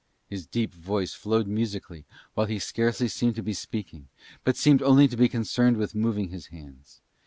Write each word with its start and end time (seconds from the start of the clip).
His 0.25 0.47
deep 0.47 0.73
voice 0.73 1.13
flowed 1.13 1.45
musically 1.45 2.07
while 2.33 2.47
he 2.47 2.57
scarcely 2.57 3.07
seemed 3.07 3.35
to 3.35 3.43
be 3.43 3.53
speaking 3.53 4.07
but 4.43 4.57
seemed 4.57 4.81
only 4.81 5.07
to 5.07 5.15
be 5.15 5.29
concerned 5.29 5.77
with 5.77 5.93
moving 5.93 6.29
his 6.29 6.47
hands. 6.47 7.01